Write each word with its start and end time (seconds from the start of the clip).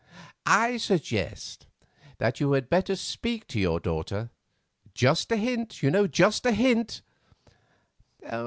I 0.47 0.77
suggest 0.77 1.67
that 2.17 2.39
you 2.39 2.53
had 2.53 2.71
better 2.71 2.95
speak 2.95 3.45
to 3.49 3.59
your 3.59 3.79
daughter; 3.79 4.31
just 4.95 5.31
a 5.31 5.37
hint, 5.37 5.83
you 5.83 5.91
know, 5.91 6.07
just 6.07 6.43
a 6.43 6.53
hint." 6.53 7.03